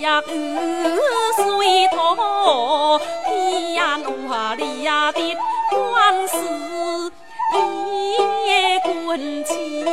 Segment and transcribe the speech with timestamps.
[0.00, 0.30] 呀二
[1.36, 5.20] 水多，天呀弄啊里呀的
[5.70, 7.12] 官司
[8.46, 9.85] 也滚起。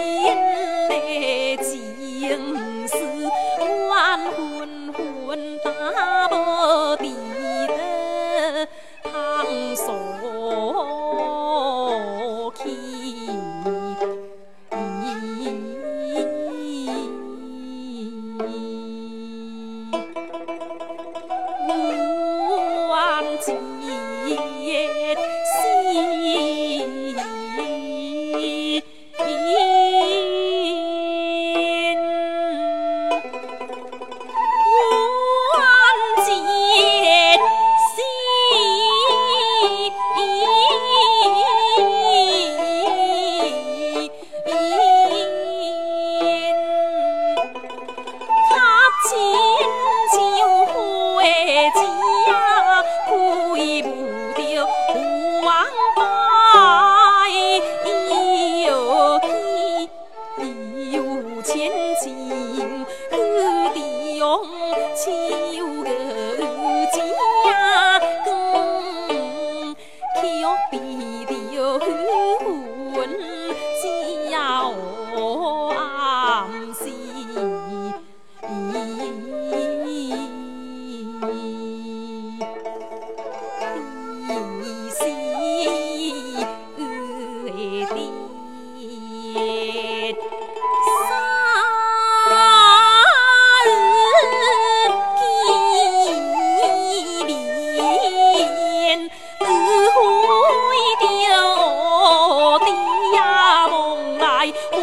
[104.44, 104.82] I.